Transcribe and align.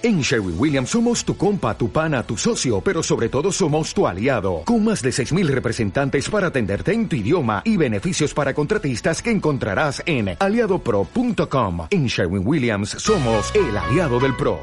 En 0.00 0.20
Sherwin 0.20 0.54
Williams 0.56 0.90
somos 0.90 1.24
tu 1.24 1.36
compa, 1.36 1.76
tu 1.76 1.90
pana, 1.90 2.22
tu 2.22 2.36
socio, 2.36 2.80
pero 2.80 3.02
sobre 3.02 3.28
todo 3.28 3.50
somos 3.50 3.92
tu 3.92 4.06
aliado, 4.06 4.62
con 4.64 4.84
más 4.84 5.02
de 5.02 5.10
6.000 5.10 5.48
representantes 5.48 6.30
para 6.30 6.46
atenderte 6.48 6.92
en 6.92 7.08
tu 7.08 7.16
idioma 7.16 7.62
y 7.64 7.76
beneficios 7.76 8.32
para 8.32 8.54
contratistas 8.54 9.20
que 9.20 9.32
encontrarás 9.32 10.00
en 10.06 10.36
aliadopro.com. 10.38 11.88
En 11.90 12.06
Sherwin 12.06 12.46
Williams 12.46 12.90
somos 12.90 13.52
el 13.56 13.76
aliado 13.76 14.20
del 14.20 14.36
PRO. 14.36 14.60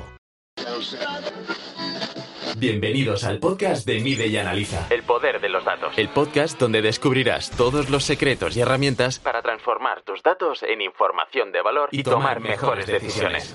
Bienvenidos 2.57 3.25
al 3.25 3.39
podcast 3.39 3.85
de 3.85 3.99
Mide 3.99 4.27
y 4.27 4.37
Analiza. 4.37 4.87
El 4.89 5.03
poder 5.03 5.41
de 5.41 5.49
los 5.49 5.65
datos. 5.65 5.97
El 5.97 6.07
podcast 6.07 6.57
donde 6.57 6.81
descubrirás 6.81 7.51
todos 7.51 7.89
los 7.89 8.05
secretos 8.05 8.55
y 8.55 8.61
herramientas 8.61 9.19
para 9.19 9.41
transformar 9.41 10.03
tus 10.03 10.23
datos 10.23 10.63
en 10.63 10.81
información 10.81 11.51
de 11.51 11.61
valor 11.61 11.89
y, 11.91 12.03
tomar 12.03 12.39
mejores 12.39 12.87
decisiones. 12.87 13.53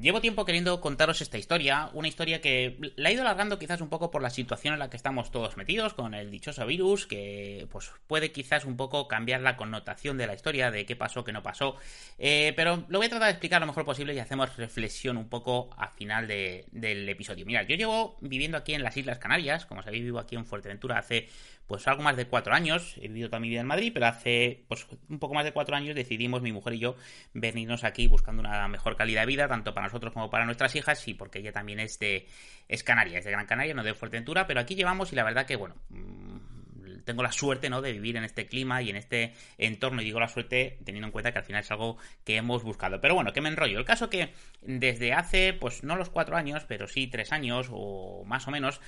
Llevo 0.00 0.22
tiempo 0.22 0.46
queriendo 0.46 0.80
contaros 0.80 1.20
esta 1.20 1.36
historia, 1.36 1.90
una 1.92 2.08
historia 2.08 2.40
que 2.40 2.78
la 2.96 3.10
he 3.10 3.12
ido 3.12 3.20
alargando 3.20 3.58
quizás 3.58 3.82
un 3.82 3.90
poco 3.90 4.10
por 4.10 4.22
la 4.22 4.30
situación 4.30 4.72
en 4.72 4.78
la 4.78 4.88
que 4.88 4.96
estamos 4.96 5.30
todos 5.30 5.58
metidos 5.58 5.92
con 5.92 6.14
el 6.14 6.30
dichoso 6.30 6.64
virus, 6.64 7.06
que 7.06 7.68
pues 7.70 7.92
puede 8.06 8.32
quizás 8.32 8.64
un 8.64 8.78
poco 8.78 9.08
cambiar 9.08 9.42
la 9.42 9.58
connotación 9.58 10.16
de 10.16 10.26
la 10.26 10.32
historia, 10.32 10.70
de 10.70 10.86
qué 10.86 10.96
pasó, 10.96 11.22
qué 11.22 11.32
no 11.32 11.42
pasó, 11.42 11.76
eh, 12.18 12.54
pero 12.56 12.86
lo 12.88 12.98
voy 12.98 13.08
a 13.08 13.10
tratar 13.10 13.26
de 13.26 13.32
explicar 13.32 13.60
lo 13.60 13.66
mejor 13.66 13.84
posible 13.84 14.14
y 14.14 14.18
hacemos 14.20 14.56
reflexión 14.56 15.18
un 15.18 15.28
poco 15.28 15.68
al 15.76 15.90
final 15.90 16.26
del 16.26 17.06
episodio. 17.06 17.44
Mirad, 17.44 17.66
yo 17.66 17.76
llevo 17.76 18.16
viviendo 18.22 18.56
aquí 18.56 18.72
en 18.72 18.82
las 18.82 18.96
Islas 18.96 19.18
Canarias, 19.18 19.66
como 19.66 19.82
sabéis 19.82 20.04
vivo 20.04 20.18
aquí 20.18 20.34
en 20.34 20.46
Fuerteventura 20.46 20.96
hace 20.98 21.28
pues 21.70 21.86
algo 21.86 22.02
más 22.02 22.16
de 22.16 22.26
cuatro 22.26 22.52
años. 22.52 22.96
He 22.96 23.06
vivido 23.06 23.28
toda 23.28 23.38
mi 23.38 23.48
vida 23.48 23.60
en 23.60 23.66
Madrid, 23.68 23.92
pero 23.94 24.06
hace 24.06 24.64
pues 24.66 24.88
un 25.08 25.20
poco 25.20 25.34
más 25.34 25.44
de 25.44 25.52
cuatro 25.52 25.76
años 25.76 25.94
decidimos, 25.94 26.42
mi 26.42 26.50
mujer 26.50 26.74
y 26.74 26.80
yo, 26.80 26.96
venirnos 27.32 27.84
aquí 27.84 28.08
buscando 28.08 28.40
una 28.40 28.66
mejor 28.66 28.96
calidad 28.96 29.20
de 29.20 29.26
vida, 29.26 29.46
tanto 29.46 29.72
para 29.72 29.88
nosotros 29.90 30.12
como 30.12 30.30
para 30.30 30.44
nuestras 30.44 30.74
hijas, 30.76 31.06
y 31.08 31.14
porque 31.14 31.40
ella 31.40 31.52
también 31.52 31.80
es 31.80 31.98
de 31.98 32.26
es 32.68 32.84
Canaria, 32.84 33.18
es 33.18 33.24
de 33.24 33.32
Gran 33.32 33.46
Canaria, 33.46 33.74
no 33.74 33.82
de 33.82 33.94
Fuerteventura, 33.94 34.46
pero 34.46 34.60
aquí 34.60 34.74
llevamos 34.74 35.12
y 35.12 35.16
la 35.16 35.24
verdad 35.24 35.46
que, 35.46 35.56
bueno, 35.56 35.74
mm, 35.88 36.38
tengo 37.04 37.22
la 37.22 37.32
suerte, 37.32 37.68
¿no? 37.68 37.82
De 37.82 37.92
vivir 37.92 38.16
en 38.16 38.24
este 38.24 38.46
clima 38.46 38.82
y 38.82 38.90
en 38.90 38.96
este 38.96 39.34
entorno, 39.58 40.00
y 40.00 40.04
digo 40.04 40.20
la 40.20 40.28
suerte 40.28 40.78
teniendo 40.84 41.06
en 41.08 41.12
cuenta 41.12 41.32
que 41.32 41.38
al 41.38 41.44
final 41.44 41.62
es 41.62 41.70
algo 41.70 41.98
que 42.24 42.36
hemos 42.36 42.62
buscado. 42.62 43.00
Pero 43.00 43.14
bueno, 43.14 43.32
que 43.32 43.40
me 43.40 43.48
enrollo. 43.48 43.78
El 43.78 43.84
caso 43.84 44.08
que 44.08 44.32
desde 44.62 45.12
hace, 45.12 45.52
pues 45.52 45.82
no 45.82 45.96
los 45.96 46.10
cuatro 46.10 46.36
años, 46.36 46.64
pero 46.68 46.86
sí 46.86 47.06
tres 47.08 47.32
años 47.32 47.68
o 47.70 48.24
más 48.24 48.46
o 48.46 48.50
menos, 48.50 48.80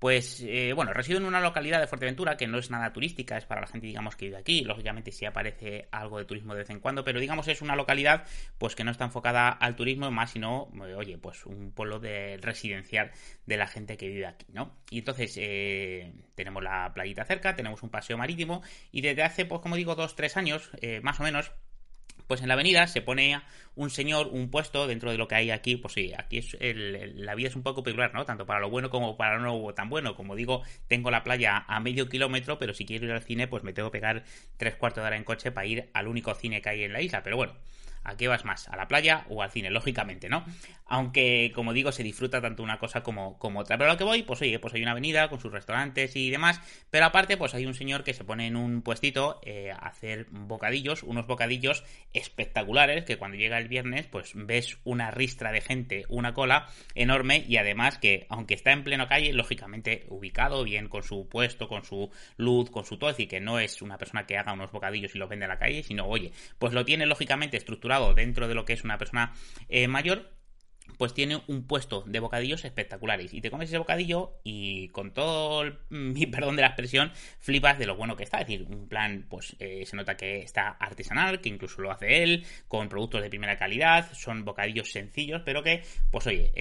pues 0.00 0.40
eh, 0.40 0.72
bueno, 0.72 0.94
resido 0.94 1.18
en 1.18 1.26
una 1.26 1.42
localidad 1.42 1.78
de 1.78 1.86
Fuerteventura 1.86 2.38
que 2.38 2.46
no 2.46 2.58
es 2.58 2.70
nada 2.70 2.90
turística, 2.90 3.36
es 3.36 3.44
para 3.44 3.60
la 3.60 3.66
gente, 3.66 3.86
digamos, 3.86 4.16
que 4.16 4.24
vive 4.24 4.38
aquí. 4.38 4.64
Lógicamente 4.64 5.12
sí 5.12 5.26
aparece 5.26 5.88
algo 5.92 6.18
de 6.18 6.24
turismo 6.24 6.54
de 6.54 6.60
vez 6.60 6.70
en 6.70 6.80
cuando, 6.80 7.04
pero 7.04 7.20
digamos 7.20 7.46
es 7.48 7.60
una 7.60 7.76
localidad 7.76 8.24
pues 8.56 8.74
que 8.74 8.82
no 8.82 8.92
está 8.92 9.04
enfocada 9.04 9.50
al 9.50 9.76
turismo, 9.76 10.10
más 10.10 10.30
sino, 10.30 10.72
eh, 10.86 10.94
oye, 10.94 11.18
pues 11.18 11.44
un 11.44 11.72
pueblo 11.72 12.00
de 12.00 12.38
residencial 12.40 13.10
de 13.44 13.56
la 13.58 13.66
gente 13.66 13.98
que 13.98 14.08
vive 14.08 14.26
aquí, 14.26 14.46
¿no? 14.54 14.74
Y 14.88 15.00
entonces 15.00 15.34
eh, 15.36 16.14
tenemos 16.34 16.62
la 16.62 16.94
playita 16.94 17.26
cerca, 17.26 17.54
tenemos 17.54 17.82
un 17.82 17.90
paseo 17.90 18.16
marítimo 18.16 18.62
y 18.90 19.02
desde 19.02 19.22
hace, 19.22 19.44
pues 19.44 19.60
como 19.60 19.76
digo, 19.76 19.96
dos, 19.96 20.16
tres 20.16 20.38
años, 20.38 20.70
más 21.02 21.20
o 21.20 21.24
menos, 21.24 21.52
pues 22.26 22.42
en 22.42 22.48
la 22.48 22.54
avenida 22.54 22.86
se 22.86 23.02
pone 23.02 23.40
un 23.76 23.90
señor, 23.90 24.28
un 24.28 24.50
puesto 24.50 24.86
dentro 24.86 25.10
de 25.10 25.18
lo 25.18 25.28
que 25.28 25.36
hay 25.36 25.50
aquí, 25.50 25.76
pues 25.76 25.94
sí, 25.94 26.12
aquí 26.16 26.38
es 26.38 26.56
la 26.60 27.34
vida 27.34 27.48
es 27.48 27.56
un 27.56 27.62
poco 27.62 27.82
peculiar, 27.82 28.12
¿no? 28.14 28.24
Tanto 28.24 28.46
para 28.46 28.60
lo 28.60 28.70
bueno 28.70 28.90
como 28.90 29.16
para 29.16 29.38
lo 29.38 29.60
no 29.60 29.74
tan 29.74 29.88
bueno. 29.88 30.14
Como 30.14 30.34
digo, 30.34 30.62
tengo 30.88 31.10
la 31.10 31.22
playa 31.22 31.64
a 31.66 31.80
medio 31.80 32.08
kilómetro, 32.08 32.58
pero 32.58 32.74
si 32.74 32.84
quiero 32.84 33.06
ir 33.06 33.12
al 33.12 33.22
cine, 33.22 33.48
pues 33.48 33.62
me 33.62 33.72
tengo 33.72 33.90
que 33.90 33.98
pegar 33.98 34.24
tres 34.56 34.74
cuartos 34.76 35.02
de 35.02 35.06
hora 35.08 35.16
en 35.16 35.24
coche 35.24 35.52
para 35.52 35.66
ir 35.66 35.90
al 35.94 36.08
único 36.08 36.34
cine 36.34 36.60
que 36.60 36.68
hay 36.68 36.84
en 36.84 36.92
la 36.92 37.02
isla. 37.02 37.22
Pero 37.22 37.36
bueno, 37.36 37.54
¿A 38.02 38.16
qué 38.16 38.28
vas 38.28 38.44
más? 38.44 38.68
¿A 38.68 38.76
la 38.76 38.88
playa 38.88 39.26
o 39.28 39.42
al 39.42 39.50
cine? 39.50 39.70
Lógicamente, 39.70 40.28
¿no? 40.28 40.44
Aunque, 40.86 41.52
como 41.54 41.72
digo, 41.72 41.92
se 41.92 42.02
disfruta 42.02 42.40
tanto 42.40 42.62
una 42.62 42.78
cosa 42.78 43.02
como, 43.02 43.38
como 43.38 43.60
otra. 43.60 43.76
Pero 43.76 43.90
a 43.90 43.92
lo 43.92 43.98
que 43.98 44.04
voy, 44.04 44.22
pues 44.22 44.40
oye, 44.40 44.58
pues 44.58 44.74
hay 44.74 44.82
una 44.82 44.92
avenida 44.92 45.28
con 45.28 45.38
sus 45.38 45.52
restaurantes 45.52 46.16
y 46.16 46.30
demás. 46.30 46.60
Pero 46.90 47.04
aparte, 47.04 47.36
pues 47.36 47.54
hay 47.54 47.66
un 47.66 47.74
señor 47.74 48.02
que 48.02 48.14
se 48.14 48.24
pone 48.24 48.46
en 48.46 48.56
un 48.56 48.82
puestito 48.82 49.40
eh, 49.44 49.70
a 49.70 49.88
hacer 49.88 50.26
bocadillos, 50.30 51.02
unos 51.02 51.26
bocadillos 51.26 51.84
espectaculares, 52.12 53.04
que 53.04 53.18
cuando 53.18 53.36
llega 53.36 53.58
el 53.58 53.68
viernes, 53.68 54.06
pues 54.06 54.32
ves 54.34 54.78
una 54.84 55.10
ristra 55.10 55.52
de 55.52 55.60
gente, 55.60 56.04
una 56.08 56.32
cola 56.32 56.68
enorme 56.94 57.44
y 57.46 57.58
además 57.58 57.98
que, 57.98 58.26
aunque 58.30 58.54
está 58.54 58.72
en 58.72 58.82
pleno 58.82 59.08
calle, 59.08 59.32
lógicamente 59.32 60.06
ubicado, 60.08 60.64
bien 60.64 60.88
con 60.88 61.02
su 61.02 61.28
puesto, 61.28 61.68
con 61.68 61.84
su 61.84 62.10
luz, 62.36 62.70
con 62.70 62.84
su 62.84 62.96
todo, 62.96 63.10
decir, 63.10 63.28
que 63.28 63.40
no 63.40 63.58
es 63.58 63.82
una 63.82 63.98
persona 63.98 64.26
que 64.26 64.38
haga 64.38 64.54
unos 64.54 64.72
bocadillos 64.72 65.14
y 65.14 65.18
los 65.18 65.28
vende 65.28 65.44
a 65.44 65.48
la 65.48 65.58
calle, 65.58 65.82
sino, 65.82 66.06
oye, 66.06 66.32
pues 66.58 66.72
lo 66.72 66.84
tiene 66.84 67.06
lógicamente 67.06 67.56
estructurado 67.56 67.89
dentro 68.14 68.48
de 68.48 68.54
lo 68.54 68.64
que 68.64 68.72
es 68.72 68.84
una 68.84 68.98
persona 68.98 69.34
eh, 69.68 69.88
mayor 69.88 70.39
pues 70.96 71.14
tiene 71.14 71.42
un 71.46 71.66
puesto 71.66 72.02
de 72.06 72.20
bocadillos 72.20 72.64
espectaculares. 72.64 73.32
Y 73.34 73.40
te 73.40 73.50
comes 73.50 73.68
ese 73.68 73.78
bocadillo 73.78 74.40
y 74.44 74.88
con 74.88 75.12
todo 75.12 75.64
mi 75.90 76.26
perdón 76.26 76.56
de 76.56 76.62
la 76.62 76.68
expresión, 76.68 77.12
flipas 77.38 77.78
de 77.78 77.86
lo 77.86 77.96
bueno 77.96 78.16
que 78.16 78.24
está. 78.24 78.40
Es 78.40 78.46
decir, 78.46 78.66
un 78.68 78.88
plan, 78.88 79.26
pues 79.28 79.56
eh, 79.58 79.84
se 79.86 79.96
nota 79.96 80.16
que 80.16 80.38
está 80.38 80.68
artesanal, 80.68 81.40
que 81.40 81.48
incluso 81.48 81.80
lo 81.82 81.90
hace 81.90 82.22
él, 82.22 82.44
con 82.68 82.88
productos 82.88 83.22
de 83.22 83.28
primera 83.28 83.56
calidad, 83.56 84.12
son 84.12 84.44
bocadillos 84.44 84.90
sencillos, 84.90 85.42
pero 85.44 85.62
que, 85.62 85.82
pues 86.10 86.26
oye, 86.26 86.52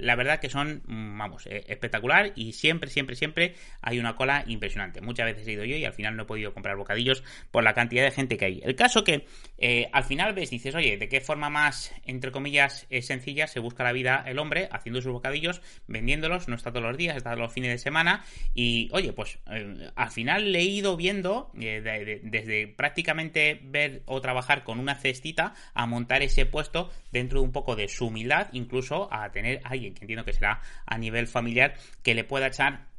la 0.00 0.16
verdad 0.16 0.40
que 0.40 0.48
son, 0.48 0.82
mm, 0.86 1.18
vamos, 1.18 1.46
eh, 1.46 1.64
espectacular 1.68 2.32
y 2.34 2.52
siempre, 2.52 2.90
siempre, 2.90 3.16
siempre 3.16 3.54
hay 3.82 3.98
una 3.98 4.16
cola 4.16 4.44
impresionante. 4.46 5.00
Muchas 5.00 5.26
veces 5.26 5.46
he 5.46 5.52
ido 5.52 5.64
yo 5.64 5.76
y 5.76 5.84
al 5.84 5.92
final 5.92 6.16
no 6.16 6.24
he 6.24 6.26
podido 6.26 6.52
comprar 6.52 6.76
bocadillos 6.76 7.22
por 7.50 7.64
la 7.64 7.74
cantidad 7.74 8.04
de 8.04 8.10
gente 8.10 8.36
que 8.36 8.44
hay. 8.44 8.60
El 8.64 8.74
caso 8.74 9.04
que 9.04 9.26
eh, 9.58 9.88
al 9.92 10.04
final 10.04 10.34
ves, 10.34 10.50
dices, 10.50 10.74
oye, 10.74 10.96
¿de 10.96 11.08
qué 11.08 11.20
forma 11.20 11.50
más, 11.50 11.92
entre 12.04 12.30
comillas, 12.30 12.86
sencilla 13.02 13.46
se 13.46 13.60
la 13.78 13.92
vida 13.92 14.24
el 14.26 14.38
hombre 14.38 14.68
haciendo 14.70 15.00
sus 15.02 15.12
bocadillos, 15.12 15.60
vendiéndolos, 15.86 16.48
no 16.48 16.54
está 16.54 16.70
todos 16.70 16.86
los 16.86 16.96
días, 16.96 17.16
está 17.16 17.34
los 17.36 17.52
fines 17.52 17.70
de 17.70 17.78
semana. 17.78 18.24
Y 18.54 18.88
oye, 18.92 19.12
pues 19.12 19.38
eh, 19.50 19.90
al 19.94 20.10
final 20.10 20.52
le 20.52 20.60
he 20.60 20.64
ido 20.64 20.96
viendo 20.96 21.50
eh, 21.58 22.20
desde 22.22 22.68
prácticamente 22.68 23.60
ver 23.62 24.02
o 24.06 24.20
trabajar 24.20 24.64
con 24.64 24.78
una 24.78 24.94
cestita 24.94 25.54
a 25.74 25.86
montar 25.86 26.22
ese 26.22 26.46
puesto 26.46 26.90
dentro 27.12 27.40
de 27.40 27.46
un 27.46 27.52
poco 27.52 27.76
de 27.76 27.88
su 27.88 28.06
humildad, 28.06 28.48
incluso 28.52 29.12
a 29.12 29.30
tener 29.32 29.60
alguien 29.64 29.94
que 29.94 30.02
entiendo 30.02 30.24
que 30.24 30.32
será 30.32 30.60
a 30.86 30.98
nivel 30.98 31.26
familiar 31.26 31.74
que 32.02 32.14
le 32.14 32.24
pueda 32.24 32.48
echar 32.48 32.89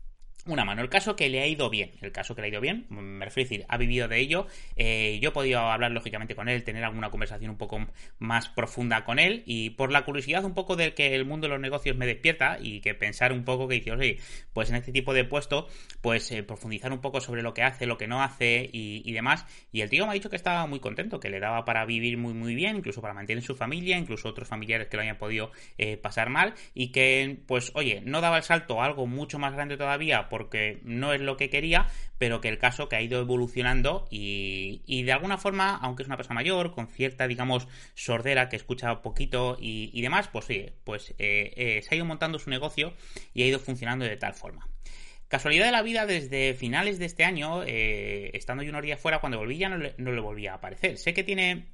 una 0.46 0.66
mano. 0.66 0.82
El 0.82 0.90
caso 0.90 1.16
que 1.16 1.30
le 1.30 1.42
ha 1.42 1.48
ido 1.48 1.70
bien, 1.70 1.92
el 2.02 2.12
caso 2.12 2.36
que 2.36 2.42
le 2.42 2.48
ha 2.48 2.50
ido 2.50 2.62
bien, 2.62 2.86
me 2.90 3.26
refiero 3.26 3.48
a 3.48 3.50
decir, 3.50 3.66
ha 3.68 3.78
vivido 3.78 4.08
de 4.08 4.20
ello. 4.20 4.48
Eh, 4.76 5.20
yo 5.22 5.30
he 5.30 5.32
podido 5.32 5.60
hablar 5.60 5.92
lógicamente 5.92 6.36
con 6.36 6.50
él, 6.50 6.64
tener 6.64 6.84
alguna 6.84 7.10
conversación 7.10 7.52
un 7.52 7.58
poco 7.58 7.88
más 8.20 8.50
profunda 8.50 9.04
con 9.04 9.20
él 9.20 9.44
y 9.46 9.72
por 9.72 9.92
la 9.92 10.04
curiosidad 10.04 10.44
un 10.46 10.54
poco 10.54 10.76
de 10.76 10.94
que 10.94 11.16
el 11.16 11.26
mundo 11.26 11.46
de 11.46 11.54
los 11.54 11.60
negocios 11.60 11.96
me 11.96 12.06
despierta 12.06 12.58
y 12.60 12.82
que 12.82 12.96
pensar 12.96 13.34
un 13.34 13.44
poco 13.44 13.68
que 13.68 13.76
dice, 13.76 13.92
oye, 13.92 14.18
pues 14.54 14.70
en 14.70 14.76
este 14.76 14.92
tipo 14.92 15.14
de 15.14 15.24
puesto, 15.26 15.68
pues 16.02 16.32
eh, 16.32 16.44
profundizar 16.44 16.92
un 16.92 17.02
poco 17.02 17.22
sobre 17.22 17.42
lo 17.42 17.54
que 17.54 17.64
hace, 17.64 17.86
lo 17.86 17.98
que 17.98 18.08
no 18.08 18.24
hace 18.24 18.70
y, 18.72 19.12
demás. 19.12 19.46
Y 19.72 19.82
el 19.82 19.90
tío 19.90 20.06
me 20.06 20.12
ha 20.12 20.14
dicho 20.14 20.30
que 20.30 20.36
estaba 20.36 20.66
muy 20.66 20.80
contento, 20.80 21.20
que 21.20 21.30
le 21.30 21.40
daba 21.40 21.66
para 21.66 21.86
vivir 21.86 22.18
muy 22.18 22.34
muy 22.34 22.56
bien, 22.56 22.78
incluso 22.78 23.02
para 23.02 23.14
mantener 23.14 23.44
su 23.44 23.56
familia, 23.56 23.98
incluso 23.98 24.30
otros 24.30 24.48
familiares 24.48 24.88
que 24.88 24.96
lo 24.98 25.04
hayan 25.04 25.18
podido 25.18 25.52
eh, 25.78 25.98
pasar 25.98 26.30
mal 26.30 26.54
y 26.74 26.92
que, 26.92 27.40
pues, 27.46 27.72
oye, 27.76 28.02
no 28.06 28.22
daba 28.22 28.38
el 28.38 28.44
salto 28.44 28.82
a 28.82 28.86
algo 28.86 29.06
mucho 29.06 29.38
más 29.38 29.54
grande 29.54 29.78
todavía 29.78 30.30
porque 30.32 30.80
no 30.84 31.14
es 31.14 31.20
lo 31.20 31.36
que 31.36 31.50
quería, 31.50 31.88
pero 32.18 32.40
que 32.40 32.48
el 32.48 32.58
caso 32.58 32.88
que 32.88 32.96
ha 32.96 33.02
ido 33.02 33.20
evolucionando 33.20 34.08
y, 34.10 35.04
de 35.04 35.12
alguna 35.12 35.38
forma, 35.38 35.76
aunque 35.76 36.04
es 36.04 36.08
una 36.08 36.16
persona 36.16 36.36
mayor, 36.36 36.72
con 36.72 36.88
cierta, 36.88 37.28
digamos, 37.28 37.68
sordera, 37.94 38.48
que 38.48 38.56
escucha 38.56 39.02
poquito 39.02 39.58
y, 39.60 40.02
demás, 40.02 40.30
pues 40.30 40.46
sí, 40.46 40.68
pues 40.86 41.12
eh, 41.20 41.52
eh, 41.58 41.82
se 41.84 41.94
ha 41.94 41.98
ido 41.98 42.06
montando 42.06 42.40
su 42.40 42.50
negocio 42.50 42.94
y 43.34 43.44
ha 43.44 43.46
ido 43.46 43.60
funcionando 43.60 44.06
de 44.06 44.16
tal 44.16 44.34
forma. 44.34 44.68
Casualidad 45.28 45.66
de 45.66 45.72
la 45.74 45.82
vida, 45.82 46.06
desde 46.06 46.54
finales 46.54 46.98
de 46.98 47.06
este 47.06 47.26
año, 47.26 47.64
eh, 47.64 48.32
estando 48.34 48.64
yo 48.64 48.70
unos 48.70 48.84
días 48.84 49.00
fuera, 49.00 49.20
cuando 49.20 49.38
volví 49.38 49.58
ya 49.58 49.68
no 49.68 49.78
le, 49.78 49.96
no 49.98 50.14
le 50.14 50.22
volvía 50.22 50.54
a 50.54 50.56
aparecer. 50.56 50.98
Sé 50.98 51.14
que 51.14 51.24
tiene 51.24 51.68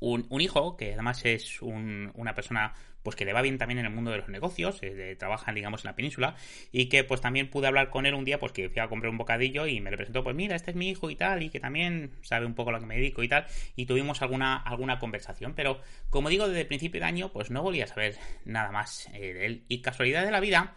un, 0.00 0.40
hijo, 0.40 0.76
que 0.76 0.94
además 0.94 1.24
es 1.24 1.60
una 1.60 2.34
persona 2.34 2.72
pues 3.02 3.16
que 3.16 3.24
le 3.24 3.32
va 3.32 3.42
bien 3.42 3.58
también 3.58 3.78
en 3.78 3.86
el 3.86 3.92
mundo 3.92 4.10
de 4.10 4.18
los 4.18 4.28
negocios, 4.28 4.78
eh, 4.82 5.16
trabaja 5.18 5.52
digamos 5.52 5.84
en 5.84 5.90
la 5.90 5.96
península 5.96 6.36
y 6.72 6.86
que 6.88 7.04
pues 7.04 7.20
también 7.20 7.50
pude 7.50 7.66
hablar 7.66 7.90
con 7.90 8.06
él 8.06 8.14
un 8.14 8.24
día 8.24 8.38
pues 8.38 8.52
que 8.52 8.68
fui 8.68 8.80
a 8.80 8.88
comprar 8.88 9.10
un 9.10 9.18
bocadillo 9.18 9.66
y 9.66 9.80
me 9.80 9.90
le 9.90 9.96
presentó 9.96 10.22
pues 10.22 10.36
mira 10.36 10.56
este 10.56 10.70
es 10.70 10.76
mi 10.76 10.90
hijo 10.90 11.10
y 11.10 11.16
tal 11.16 11.42
y 11.42 11.50
que 11.50 11.60
también 11.60 12.12
sabe 12.22 12.46
un 12.46 12.54
poco 12.54 12.72
lo 12.72 12.80
que 12.80 12.86
me 12.86 12.96
dedico 12.96 13.22
y 13.22 13.28
tal 13.28 13.46
y 13.76 13.86
tuvimos 13.86 14.22
alguna 14.22 14.56
alguna 14.56 14.98
conversación. 14.98 15.54
Pero 15.54 15.80
como 16.10 16.28
digo 16.28 16.48
desde 16.48 16.62
el 16.62 16.66
principio 16.66 17.00
de 17.00 17.06
año 17.06 17.32
pues 17.32 17.50
no 17.50 17.62
volví 17.62 17.80
a 17.80 17.86
saber 17.86 18.16
nada 18.44 18.70
más 18.70 19.08
eh, 19.14 19.34
de 19.34 19.46
él. 19.46 19.64
Y 19.68 19.80
casualidad 19.82 20.24
de 20.24 20.30
la 20.30 20.40
vida 20.40 20.74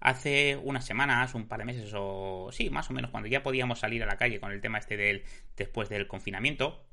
hace 0.00 0.56
unas 0.56 0.84
semanas, 0.84 1.34
un 1.34 1.48
par 1.48 1.58
de 1.58 1.64
meses 1.64 1.92
o 1.94 2.50
sí, 2.52 2.70
más 2.70 2.90
o 2.90 2.92
menos 2.92 3.10
cuando 3.10 3.28
ya 3.28 3.42
podíamos 3.42 3.80
salir 3.80 4.02
a 4.02 4.06
la 4.06 4.16
calle 4.16 4.40
con 4.40 4.52
el 4.52 4.60
tema 4.60 4.78
este 4.78 4.96
del 4.96 5.24
después 5.56 5.88
del 5.88 6.06
confinamiento, 6.06 6.84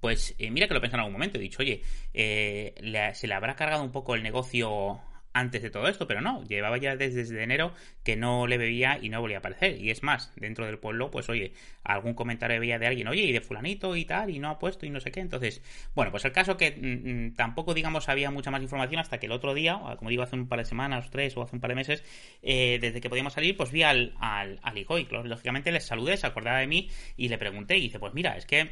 pues 0.00 0.34
eh, 0.38 0.50
mira 0.50 0.68
que 0.68 0.74
lo 0.74 0.82
he 0.82 0.86
en 0.86 0.94
algún 0.94 1.12
momento. 1.12 1.38
He 1.38 1.42
dicho, 1.42 1.62
oye, 1.62 1.82
eh, 2.14 2.74
se 3.14 3.26
le 3.26 3.34
habrá 3.34 3.56
cargado 3.56 3.82
un 3.82 3.92
poco 3.92 4.14
el 4.14 4.22
negocio 4.22 5.00
antes 5.32 5.62
de 5.62 5.70
todo 5.70 5.88
esto, 5.88 6.06
pero 6.06 6.20
no, 6.20 6.42
llevaba 6.44 6.78
ya 6.78 6.96
desde, 6.96 7.42
enero 7.42 7.72
que 8.02 8.16
no 8.16 8.46
le 8.46 8.58
veía 8.58 8.98
y 9.00 9.08
no 9.08 9.20
volvía 9.20 9.36
a 9.36 9.40
aparecer. 9.40 9.80
Y 9.80 9.90
es 9.90 10.02
más, 10.02 10.32
dentro 10.36 10.66
del 10.66 10.78
pueblo, 10.78 11.10
pues 11.10 11.28
oye, 11.28 11.52
algún 11.84 12.14
comentario 12.14 12.58
veía 12.60 12.78
de 12.78 12.86
alguien, 12.86 13.08
oye, 13.08 13.22
y 13.22 13.32
de 13.32 13.40
fulanito 13.40 13.94
y 13.96 14.04
tal, 14.04 14.30
y 14.30 14.38
no 14.38 14.48
ha 14.48 14.58
puesto 14.58 14.86
y 14.86 14.90
no 14.90 15.00
sé 15.00 15.10
qué. 15.10 15.20
Entonces, 15.20 15.62
bueno, 15.94 16.10
pues 16.10 16.24
el 16.24 16.32
caso 16.32 16.56
que 16.56 16.72
mm, 16.72 17.26
mm, 17.26 17.34
tampoco, 17.34 17.74
digamos, 17.74 18.08
había 18.08 18.30
mucha 18.30 18.50
más 18.50 18.62
información 18.62 19.00
hasta 19.00 19.18
que 19.18 19.26
el 19.26 19.32
otro 19.32 19.54
día, 19.54 19.78
como 19.98 20.10
digo, 20.10 20.22
hace 20.22 20.36
un 20.36 20.48
par 20.48 20.58
de 20.58 20.64
semanas, 20.64 21.10
tres 21.10 21.36
o 21.36 21.42
hace 21.42 21.54
un 21.54 21.60
par 21.60 21.70
de 21.70 21.76
meses, 21.76 22.04
eh, 22.42 22.78
desde 22.80 23.00
que 23.00 23.08
podíamos 23.08 23.32
salir, 23.32 23.56
pues 23.56 23.70
vi 23.70 23.82
al, 23.82 24.14
al, 24.18 24.58
al 24.62 24.86
lógicamente 25.24 25.70
les 25.72 25.84
saludé, 25.84 26.16
se 26.16 26.26
acordaba 26.26 26.58
de 26.58 26.66
mí 26.66 26.90
y 27.16 27.28
le 27.28 27.38
pregunté 27.38 27.76
y 27.76 27.82
dice, 27.82 27.98
pues 27.98 28.14
mira, 28.14 28.36
es 28.36 28.46
que 28.46 28.70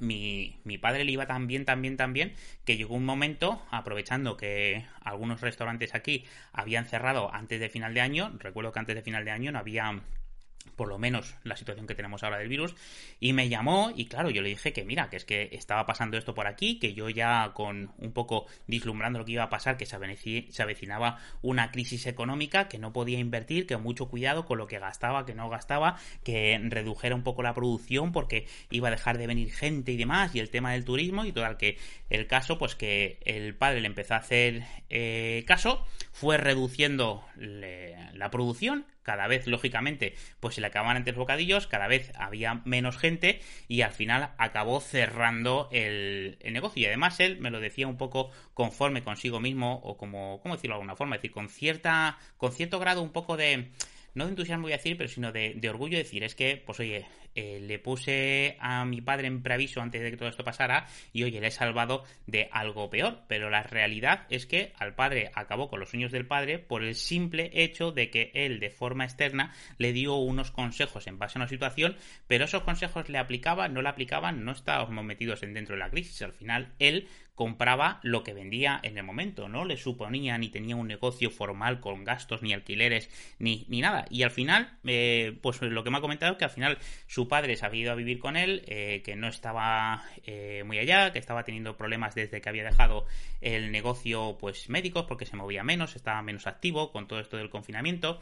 mi, 0.00 0.58
mi, 0.64 0.78
padre 0.78 1.04
le 1.04 1.12
iba 1.12 1.26
tan 1.26 1.46
bien, 1.46 1.64
tan 1.64 1.82
bien, 1.82 1.96
tan 1.96 2.12
bien, 2.12 2.34
que 2.64 2.76
llegó 2.76 2.94
un 2.94 3.04
momento, 3.04 3.62
aprovechando 3.70 4.36
que 4.36 4.84
algunos 5.00 5.40
restaurantes 5.40 5.94
aquí 5.94 6.24
habían 6.52 6.86
cerrado 6.86 7.32
antes 7.32 7.60
de 7.60 7.68
final 7.68 7.94
de 7.94 8.00
año, 8.00 8.32
recuerdo 8.38 8.72
que 8.72 8.80
antes 8.80 8.94
de 8.96 9.02
final 9.02 9.24
de 9.24 9.30
año 9.30 9.52
no 9.52 9.58
había 9.58 10.00
por 10.76 10.88
lo 10.88 10.98
menos 10.98 11.36
la 11.44 11.56
situación 11.56 11.86
que 11.86 11.94
tenemos 11.94 12.22
ahora 12.22 12.38
del 12.38 12.48
virus, 12.48 12.74
y 13.20 13.32
me 13.32 13.48
llamó 13.48 13.92
y 13.94 14.06
claro, 14.06 14.30
yo 14.30 14.42
le 14.42 14.48
dije 14.48 14.72
que 14.72 14.84
mira, 14.84 15.08
que 15.08 15.16
es 15.16 15.24
que 15.24 15.50
estaba 15.52 15.86
pasando 15.86 16.16
esto 16.16 16.34
por 16.34 16.46
aquí, 16.46 16.78
que 16.78 16.94
yo 16.94 17.08
ya 17.08 17.52
con 17.54 17.92
un 17.98 18.12
poco 18.12 18.46
vislumbrando 18.66 19.18
lo 19.18 19.24
que 19.24 19.32
iba 19.32 19.44
a 19.44 19.50
pasar, 19.50 19.76
que 19.76 19.86
se 19.86 20.62
avecinaba 20.62 21.18
una 21.42 21.70
crisis 21.70 22.06
económica, 22.06 22.68
que 22.68 22.78
no 22.78 22.92
podía 22.92 23.18
invertir, 23.18 23.66
que 23.66 23.76
mucho 23.76 24.08
cuidado 24.08 24.46
con 24.46 24.58
lo 24.58 24.66
que 24.66 24.78
gastaba, 24.78 25.24
que 25.26 25.34
no 25.34 25.48
gastaba, 25.48 25.96
que 26.24 26.60
redujera 26.64 27.14
un 27.14 27.22
poco 27.22 27.42
la 27.42 27.54
producción 27.54 28.12
porque 28.12 28.46
iba 28.70 28.88
a 28.88 28.90
dejar 28.90 29.18
de 29.18 29.26
venir 29.26 29.52
gente 29.52 29.92
y 29.92 29.96
demás, 29.96 30.34
y 30.34 30.40
el 30.40 30.50
tema 30.50 30.72
del 30.72 30.84
turismo, 30.84 31.24
y 31.24 31.32
todo 31.32 31.44
que 31.58 31.78
el 32.10 32.26
caso, 32.26 32.58
pues 32.58 32.74
que 32.74 33.20
el 33.24 33.54
padre 33.54 33.80
le 33.80 33.86
empezó 33.86 34.14
a 34.14 34.18
hacer 34.18 34.64
eh, 34.88 35.44
caso, 35.46 35.86
fue 36.12 36.38
reduciendo 36.38 37.24
la 37.36 38.30
producción, 38.30 38.86
cada 39.04 39.28
vez, 39.28 39.46
lógicamente, 39.46 40.14
pues 40.40 40.56
se 40.56 40.60
le 40.60 40.66
acababan 40.66 40.96
antes 40.96 41.14
bocadillos, 41.14 41.68
cada 41.68 41.86
vez 41.86 42.10
había 42.16 42.62
menos 42.64 42.96
gente 42.96 43.40
y 43.68 43.82
al 43.82 43.92
final 43.92 44.30
acabó 44.38 44.80
cerrando 44.80 45.68
el, 45.70 46.38
negocio. 46.50 46.82
Y 46.82 46.86
además 46.86 47.20
él 47.20 47.38
me 47.38 47.50
lo 47.50 47.60
decía 47.60 47.86
un 47.86 47.96
poco 47.96 48.30
conforme 48.54 49.04
consigo 49.04 49.38
mismo, 49.38 49.80
o 49.84 49.96
como, 49.96 50.40
¿cómo 50.42 50.56
decirlo 50.56 50.74
de 50.74 50.80
alguna 50.80 50.96
forma? 50.96 51.16
Es 51.16 51.22
decir, 51.22 51.32
con 51.32 51.48
cierta, 51.48 52.18
con 52.36 52.50
cierto 52.50 52.80
grado 52.80 53.02
un 53.02 53.12
poco 53.12 53.36
de 53.36 53.70
no 54.14 54.24
de 54.24 54.30
entusiasmo 54.30 54.62
voy 54.62 54.72
a 54.72 54.76
decir, 54.76 54.96
pero 54.96 55.08
sino 55.08 55.32
de, 55.32 55.54
de 55.56 55.68
orgullo 55.68 55.98
decir, 55.98 56.22
es 56.22 56.34
que, 56.34 56.62
pues 56.64 56.78
oye, 56.80 57.04
eh, 57.34 57.60
le 57.60 57.78
puse 57.78 58.56
a 58.60 58.84
mi 58.84 59.00
padre 59.00 59.26
en 59.26 59.42
preaviso 59.42 59.80
antes 59.80 60.02
de 60.02 60.10
que 60.10 60.16
todo 60.16 60.28
esto 60.28 60.44
pasara 60.44 60.86
y 61.12 61.24
oye, 61.24 61.40
le 61.40 61.48
he 61.48 61.50
salvado 61.50 62.04
de 62.26 62.48
algo 62.52 62.90
peor. 62.90 63.22
Pero 63.28 63.50
la 63.50 63.62
realidad 63.62 64.26
es 64.30 64.46
que 64.46 64.72
al 64.78 64.94
padre 64.94 65.30
acabó 65.34 65.68
con 65.68 65.80
los 65.80 65.90
sueños 65.90 66.12
del 66.12 66.26
padre 66.26 66.58
por 66.58 66.82
el 66.82 66.94
simple 66.94 67.50
hecho 67.52 67.92
de 67.92 68.10
que 68.10 68.30
él 68.34 68.60
de 68.60 68.70
forma 68.70 69.04
externa 69.04 69.52
le 69.78 69.92
dio 69.92 70.14
unos 70.16 70.50
consejos 70.50 71.06
en 71.06 71.18
base 71.18 71.38
a 71.38 71.40
una 71.40 71.48
situación, 71.48 71.96
pero 72.26 72.44
esos 72.44 72.62
consejos 72.62 73.08
le 73.08 73.18
aplicaban, 73.18 73.74
no 73.74 73.82
le 73.82 73.88
aplicaban, 73.88 74.44
no 74.44 74.52
estábamos 74.52 75.04
metidos 75.04 75.42
en 75.42 75.54
dentro 75.54 75.74
de 75.74 75.80
la 75.80 75.90
crisis. 75.90 76.22
Al 76.22 76.32
final 76.32 76.72
él 76.78 77.08
compraba 77.34 77.98
lo 78.02 78.22
que 78.22 78.32
vendía 78.32 78.78
en 78.82 78.96
el 78.96 79.02
momento, 79.02 79.48
no 79.48 79.64
le 79.64 79.76
suponía 79.76 80.38
ni 80.38 80.50
tenía 80.50 80.76
un 80.76 80.86
negocio 80.86 81.30
formal 81.30 81.80
con 81.80 82.04
gastos 82.04 82.42
ni 82.42 82.52
alquileres 82.52 83.10
ni, 83.38 83.66
ni 83.68 83.80
nada. 83.80 84.04
Y 84.08 84.22
al 84.22 84.30
final, 84.30 84.78
eh, 84.84 85.36
pues 85.42 85.60
lo 85.60 85.82
que 85.82 85.90
me 85.90 85.98
ha 85.98 86.00
comentado 86.00 86.32
es 86.32 86.38
que 86.38 86.44
al 86.44 86.50
final 86.50 86.78
su 87.06 87.26
padre 87.26 87.56
se 87.56 87.66
había 87.66 87.82
ido 87.82 87.92
a 87.92 87.96
vivir 87.96 88.20
con 88.20 88.36
él, 88.36 88.62
eh, 88.66 89.02
que 89.04 89.16
no 89.16 89.26
estaba 89.26 90.04
eh, 90.24 90.62
muy 90.64 90.78
allá, 90.78 91.12
que 91.12 91.18
estaba 91.18 91.42
teniendo 91.42 91.76
problemas 91.76 92.14
desde 92.14 92.40
que 92.40 92.48
había 92.48 92.64
dejado 92.64 93.04
el 93.40 93.72
negocio 93.72 94.36
pues 94.38 94.68
médicos 94.68 95.06
porque 95.08 95.26
se 95.26 95.36
movía 95.36 95.64
menos, 95.64 95.96
estaba 95.96 96.22
menos 96.22 96.46
activo 96.46 96.92
con 96.92 97.08
todo 97.08 97.18
esto 97.18 97.36
del 97.36 97.50
confinamiento. 97.50 98.20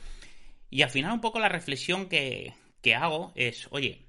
Y 0.70 0.82
al 0.82 0.90
final 0.90 1.12
un 1.12 1.20
poco 1.20 1.38
la 1.38 1.50
reflexión 1.50 2.08
que, 2.08 2.54
que 2.80 2.94
hago 2.94 3.32
es, 3.34 3.68
oye, 3.72 4.06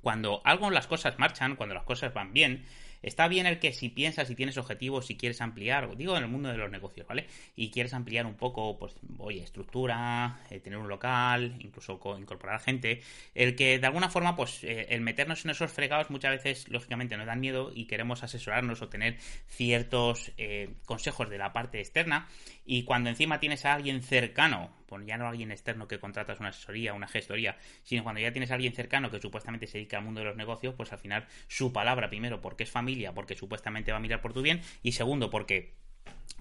cuando 0.00 0.40
algo 0.44 0.70
las 0.70 0.86
cosas 0.86 1.18
marchan, 1.18 1.56
cuando 1.56 1.74
las 1.74 1.84
cosas 1.84 2.14
van 2.14 2.32
bien, 2.32 2.64
Está 3.04 3.28
bien 3.28 3.46
el 3.46 3.58
que 3.58 3.72
si 3.72 3.90
piensas, 3.90 4.28
si 4.28 4.34
tienes 4.34 4.56
objetivos, 4.56 5.06
si 5.06 5.16
quieres 5.16 5.40
ampliar, 5.40 5.94
digo 5.96 6.16
en 6.16 6.22
el 6.22 6.28
mundo 6.30 6.48
de 6.48 6.56
los 6.56 6.70
negocios, 6.70 7.06
¿vale? 7.06 7.26
Y 7.54 7.70
quieres 7.70 7.92
ampliar 7.92 8.24
un 8.24 8.34
poco, 8.34 8.78
pues, 8.78 8.94
oye, 9.18 9.42
estructura, 9.42 10.40
eh, 10.50 10.60
tener 10.60 10.78
un 10.78 10.88
local, 10.88 11.56
incluso 11.60 12.00
incorporar 12.18 12.60
gente, 12.60 13.02
el 13.34 13.54
que 13.56 13.78
de 13.78 13.86
alguna 13.86 14.08
forma, 14.08 14.34
pues, 14.34 14.64
eh, 14.64 14.86
el 14.88 15.02
meternos 15.02 15.44
en 15.44 15.50
esos 15.50 15.70
fregados 15.70 16.10
muchas 16.10 16.30
veces, 16.32 16.68
lógicamente, 16.68 17.16
nos 17.16 17.26
dan 17.26 17.40
miedo 17.40 17.70
y 17.74 17.86
queremos 17.86 18.22
asesorarnos 18.22 18.80
o 18.80 18.88
tener 18.88 19.18
ciertos 19.48 20.32
eh, 20.38 20.70
consejos 20.86 21.28
de 21.28 21.38
la 21.38 21.52
parte 21.52 21.80
externa. 21.80 22.28
Y 22.64 22.84
cuando 22.84 23.10
encima 23.10 23.38
tienes 23.38 23.64
a 23.66 23.74
alguien 23.74 24.02
cercano, 24.02 24.70
ya 25.02 25.16
no 25.16 25.26
alguien 25.26 25.50
externo 25.50 25.88
que 25.88 25.98
contratas 25.98 26.40
una 26.40 26.50
asesoría, 26.50 26.94
una 26.94 27.08
gestoría, 27.08 27.56
sino 27.82 28.02
cuando 28.02 28.20
ya 28.20 28.32
tienes 28.32 28.50
a 28.50 28.54
alguien 28.54 28.72
cercano 28.72 29.10
que 29.10 29.20
supuestamente 29.20 29.66
se 29.66 29.78
dedica 29.78 29.98
al 29.98 30.04
mundo 30.04 30.20
de 30.20 30.26
los 30.26 30.36
negocios, 30.36 30.74
pues 30.74 30.92
al 30.92 30.98
final 30.98 31.26
su 31.48 31.72
palabra, 31.72 32.08
primero, 32.08 32.40
porque 32.40 32.64
es 32.64 32.70
familia, 32.70 33.12
porque 33.12 33.34
supuestamente 33.34 33.92
va 33.92 33.98
a 33.98 34.00
mirar 34.00 34.20
por 34.20 34.32
tu 34.32 34.42
bien, 34.42 34.60
y 34.82 34.92
segundo, 34.92 35.30
porque 35.30 35.74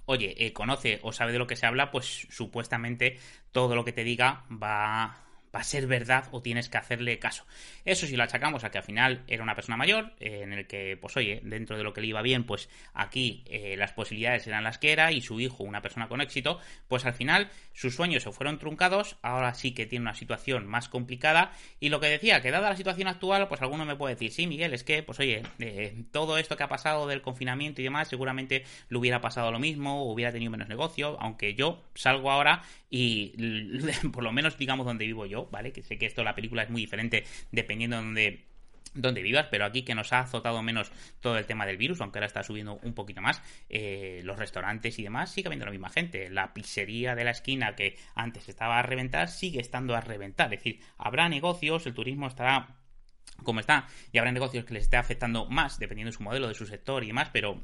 oye, 0.05 0.35
eh, 0.45 0.53
conoce 0.53 0.99
o 1.03 1.11
sabe 1.13 1.31
de 1.31 1.39
lo 1.39 1.47
que 1.47 1.55
se 1.55 1.65
habla, 1.65 1.91
pues 1.91 2.27
supuestamente 2.29 3.19
todo 3.51 3.75
lo 3.75 3.85
que 3.85 3.93
te 3.93 4.03
diga 4.03 4.43
va 4.51 5.23
va 5.53 5.59
a 5.59 5.63
ser 5.63 5.87
verdad 5.87 6.25
o 6.31 6.41
tienes 6.41 6.69
que 6.69 6.77
hacerle 6.77 7.19
caso. 7.19 7.45
Eso 7.85 8.07
si 8.07 8.15
lo 8.15 8.23
achacamos 8.23 8.63
a 8.63 8.71
que 8.71 8.79
al 8.79 8.83
final 8.83 9.23
era 9.27 9.43
una 9.43 9.55
persona 9.55 9.77
mayor, 9.77 10.13
eh, 10.19 10.41
en 10.43 10.53
el 10.53 10.67
que, 10.67 10.97
pues 10.99 11.15
oye, 11.17 11.41
dentro 11.43 11.77
de 11.77 11.83
lo 11.83 11.93
que 11.93 12.01
le 12.01 12.07
iba 12.07 12.21
bien, 12.21 12.45
pues 12.45 12.69
aquí 12.93 13.43
eh, 13.47 13.75
las 13.77 13.93
posibilidades 13.93 14.47
eran 14.47 14.63
las 14.63 14.77
que 14.77 14.91
era 14.91 15.11
y 15.11 15.21
su 15.21 15.39
hijo, 15.39 15.63
una 15.63 15.81
persona 15.81 16.07
con 16.07 16.21
éxito, 16.21 16.59
pues 16.87 17.05
al 17.05 17.13
final 17.13 17.49
sus 17.73 17.95
sueños 17.95 18.23
se 18.23 18.31
fueron 18.31 18.57
truncados, 18.59 19.17
ahora 19.21 19.53
sí 19.53 19.73
que 19.73 19.85
tiene 19.85 20.03
una 20.03 20.15
situación 20.15 20.67
más 20.67 20.89
complicada 20.89 21.51
y 21.79 21.89
lo 21.89 21.99
que 21.99 22.07
decía, 22.07 22.41
que 22.41 22.51
dada 22.51 22.69
la 22.69 22.75
situación 22.75 23.07
actual, 23.07 23.47
pues 23.47 23.61
alguno 23.61 23.85
me 23.85 23.95
puede 23.95 24.15
decir, 24.15 24.31
sí, 24.31 24.47
Miguel, 24.47 24.73
es 24.73 24.83
que, 24.83 25.03
pues 25.03 25.19
oye, 25.19 25.43
eh, 25.59 26.03
todo 26.11 26.37
esto 26.37 26.57
que 26.57 26.63
ha 26.63 26.67
pasado 26.67 27.07
del 27.07 27.21
confinamiento 27.21 27.81
y 27.81 27.83
demás, 27.83 28.07
seguramente 28.07 28.63
le 28.89 28.97
hubiera 28.97 29.21
pasado 29.21 29.51
lo 29.51 29.59
mismo, 29.59 30.11
hubiera 30.11 30.31
tenido 30.31 30.51
menos 30.51 30.67
negocio, 30.67 31.17
aunque 31.19 31.53
yo 31.53 31.83
salgo 31.93 32.31
ahora 32.31 32.63
y 32.89 33.33
por 34.11 34.23
lo 34.23 34.31
menos 34.31 34.57
digamos 34.57 34.85
donde 34.85 35.05
vivo 35.05 35.25
yo, 35.25 35.42
¿vale? 35.51 35.71
Que 35.71 35.83
sé 35.83 35.97
que 35.97 36.05
esto 36.05 36.23
la 36.23 36.35
película 36.35 36.63
es 36.63 36.69
muy 36.69 36.81
diferente 36.81 37.23
dependiendo 37.51 37.97
de 37.97 38.03
donde 38.03 38.53
donde 38.95 39.23
vivas, 39.23 39.47
pero 39.49 39.65
aquí 39.65 39.83
que 39.83 39.95
nos 39.95 40.13
ha 40.13 40.19
azotado 40.19 40.61
menos 40.61 40.91
todo 41.19 41.37
el 41.37 41.45
tema 41.45 41.65
del 41.65 41.77
virus, 41.77 42.01
aunque 42.01 42.19
ahora 42.19 42.27
está 42.27 42.43
subiendo 42.43 42.79
un 42.83 42.93
poquito 42.93 43.21
más, 43.21 43.41
eh, 43.69 44.21
los 44.23 44.37
restaurantes 44.37 44.99
y 44.99 45.03
demás, 45.03 45.31
sigue 45.31 45.47
habiendo 45.47 45.65
la 45.65 45.71
misma 45.71 45.89
gente. 45.89 46.29
La 46.29 46.53
pizzería 46.53 47.15
de 47.15 47.23
la 47.23 47.31
esquina 47.31 47.75
que 47.75 47.97
antes 48.15 48.49
estaba 48.49 48.79
a 48.79 48.83
reventar, 48.83 49.29
sigue 49.29 49.59
estando 49.59 49.95
a 49.95 50.01
reventar. 50.01 50.53
Es 50.53 50.59
decir, 50.59 50.79
habrá 50.97 51.27
negocios, 51.29 51.85
el 51.87 51.93
turismo 51.93 52.27
estará 52.27 52.77
como 53.43 53.59
está, 53.59 53.87
y 54.11 54.19
habrá 54.19 54.31
negocios 54.31 54.63
que 54.63 54.75
les 54.75 54.83
esté 54.83 54.97
afectando 54.97 55.45
más, 55.47 55.79
dependiendo 55.79 56.11
de 56.11 56.17
su 56.17 56.23
modelo, 56.23 56.47
de 56.47 56.53
su 56.53 56.65
sector 56.65 57.03
y 57.03 57.07
demás, 57.07 57.29
pero 57.33 57.61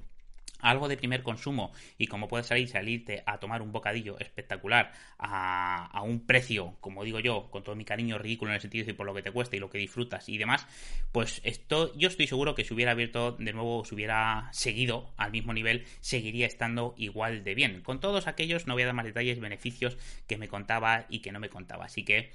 algo 0.59 0.87
de 0.87 0.97
primer 0.97 1.23
consumo 1.23 1.71
y 1.97 2.07
como 2.07 2.27
puedes 2.27 2.47
salir, 2.47 2.67
salirte 2.67 3.23
a 3.25 3.39
tomar 3.39 3.61
un 3.61 3.71
bocadillo 3.71 4.17
espectacular 4.19 4.91
a, 5.17 6.01
un 6.03 6.25
precio, 6.25 6.75
como 6.79 7.03
digo 7.03 7.19
yo, 7.19 7.49
con 7.51 7.63
todo 7.63 7.75
mi 7.75 7.85
cariño 7.85 8.17
ridículo 8.17 8.51
en 8.51 8.55
el 8.55 8.61
sentido 8.61 8.85
de 8.85 8.93
por 8.93 9.05
lo 9.05 9.13
que 9.13 9.21
te 9.21 9.31
cuesta 9.31 9.55
y 9.55 9.59
lo 9.59 9.69
que 9.69 9.77
disfrutas 9.77 10.29
y 10.29 10.37
demás, 10.37 10.65
pues 11.11 11.41
esto 11.43 11.93
yo 11.97 12.07
estoy 12.07 12.27
seguro 12.27 12.55
que 12.55 12.63
si 12.63 12.73
hubiera 12.73 12.91
abierto 12.91 13.33
de 13.33 13.53
nuevo, 13.53 13.85
si 13.85 13.95
hubiera 13.95 14.49
seguido 14.51 15.13
al 15.17 15.31
mismo 15.31 15.53
nivel, 15.53 15.85
seguiría 15.99 16.47
estando 16.47 16.95
igual 16.97 17.43
de 17.43 17.55
bien. 17.55 17.81
Con 17.81 17.99
todos 17.99 18.27
aquellos 18.27 18.67
no 18.67 18.73
voy 18.73 18.83
a 18.83 18.87
dar 18.87 18.95
más 18.95 19.05
detalles, 19.05 19.39
beneficios 19.39 19.97
que 20.27 20.37
me 20.37 20.47
contaba 20.47 21.05
y 21.09 21.19
que 21.19 21.31
no 21.31 21.39
me 21.39 21.49
contaba. 21.49 21.85
Así 21.85 22.03
que, 22.03 22.31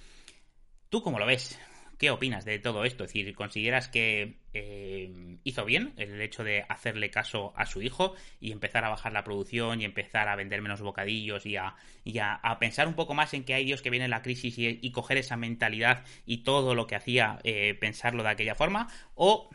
¿tú 0.88 1.02
cómo 1.02 1.19
lo 1.19 1.26
ves? 1.26 1.59
¿Qué 1.98 2.10
opinas 2.10 2.44
de 2.44 2.58
todo 2.58 2.84
esto? 2.84 3.04
Es 3.04 3.12
decir, 3.12 3.34
¿consideras 3.34 3.88
que 3.88 4.38
eh, 4.52 5.38
hizo 5.44 5.64
bien 5.64 5.92
el 5.96 6.20
hecho 6.20 6.42
de 6.42 6.64
hacerle 6.68 7.10
caso 7.10 7.52
a 7.56 7.66
su 7.66 7.82
hijo 7.82 8.14
y 8.40 8.52
empezar 8.52 8.84
a 8.84 8.88
bajar 8.88 9.12
la 9.12 9.22
producción 9.22 9.80
y 9.80 9.84
empezar 9.84 10.28
a 10.28 10.36
vender 10.36 10.60
menos 10.60 10.80
bocadillos 10.80 11.46
y 11.46 11.56
a, 11.56 11.76
pensar 12.58 12.88
un 12.88 12.94
poco 12.94 13.14
más 13.14 13.32
en 13.34 13.44
que 13.44 13.54
hay 13.54 13.64
Dios 13.64 13.80
que 13.80 13.90
viene 13.90 14.08
la 14.08 14.22
crisis 14.22 14.54
y, 14.58 14.90
coger 14.90 15.18
esa 15.18 15.36
mentalidad 15.36 16.04
y 16.26 16.38
todo 16.38 16.74
lo 16.74 16.86
que 16.86 16.96
hacía 16.96 17.38
eh, 17.44 17.74
pensarlo 17.78 18.22
de 18.22 18.30
aquella 18.30 18.54
forma? 18.54 18.88
¿O 19.14 19.50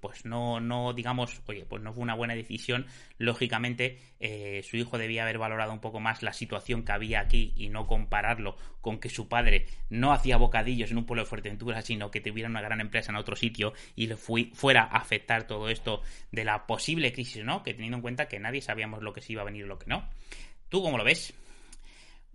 pues 0.00 0.24
no, 0.24 0.58
no, 0.58 0.94
digamos, 0.94 1.42
oye, 1.46 1.66
pues 1.66 1.82
no 1.82 1.92
fue 1.92 2.02
una 2.02 2.14
buena 2.14 2.34
decisión. 2.34 2.86
Lógicamente, 3.18 3.98
eh, 4.20 4.62
su 4.62 4.76
hijo 4.76 4.96
debía 4.96 5.22
haber 5.22 5.38
valorado 5.38 5.72
un 5.72 5.80
poco 5.80 6.00
más 6.00 6.22
la 6.22 6.32
situación 6.32 6.84
que 6.84 6.92
había 6.92 7.20
aquí 7.20 7.52
y 7.56 7.68
no 7.68 7.86
compararlo 7.86 8.56
con 8.80 8.98
que 8.98 9.10
su 9.10 9.28
padre 9.28 9.66
no 9.90 10.12
hacía 10.12 10.36
bocadillos 10.36 10.90
en 10.90 10.98
un 10.98 11.06
pueblo 11.06 11.24
de 11.24 11.28
Fuerteventura, 11.28 11.82
sino 11.82 12.10
que 12.10 12.20
tuviera 12.20 12.48
una 12.48 12.62
gran 12.62 12.80
empresa 12.80 13.12
en 13.12 13.16
otro 13.16 13.36
sitio 13.36 13.74
y 13.94 14.06
le 14.06 14.16
fuera 14.16 14.82
a 14.84 14.96
afectar 14.98 15.46
todo 15.46 15.68
esto 15.68 16.02
de 16.32 16.44
la 16.44 16.66
posible 16.66 17.12
crisis, 17.12 17.44
¿no? 17.44 17.62
Que 17.62 17.74
teniendo 17.74 17.98
en 17.98 18.02
cuenta 18.02 18.28
que 18.28 18.38
nadie 18.38 18.62
sabíamos 18.62 19.02
lo 19.02 19.12
que 19.12 19.20
se 19.20 19.32
iba 19.32 19.42
a 19.42 19.46
venir 19.46 19.64
y 19.64 19.68
lo 19.68 19.78
que 19.78 19.86
no. 19.86 20.08
¿Tú 20.68 20.82
cómo 20.82 20.96
lo 20.96 21.04
ves? 21.04 21.34